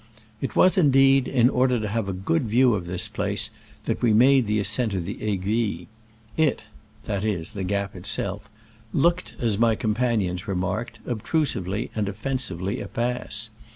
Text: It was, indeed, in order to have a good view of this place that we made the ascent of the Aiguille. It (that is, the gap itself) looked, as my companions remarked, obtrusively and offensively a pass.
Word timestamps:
It 0.41 0.55
was, 0.55 0.79
indeed, 0.79 1.27
in 1.27 1.47
order 1.47 1.79
to 1.79 1.87
have 1.87 2.09
a 2.09 2.13
good 2.13 2.45
view 2.49 2.73
of 2.73 2.87
this 2.87 3.07
place 3.07 3.51
that 3.85 4.01
we 4.01 4.13
made 4.15 4.47
the 4.47 4.57
ascent 4.59 4.95
of 4.95 5.05
the 5.05 5.21
Aiguille. 5.21 5.85
It 6.35 6.63
(that 7.03 7.23
is, 7.23 7.51
the 7.51 7.63
gap 7.63 7.95
itself) 7.95 8.49
looked, 8.93 9.35
as 9.37 9.59
my 9.59 9.75
companions 9.75 10.47
remarked, 10.47 10.99
obtrusively 11.05 11.91
and 11.95 12.09
offensively 12.09 12.81
a 12.81 12.87
pass. 12.87 13.51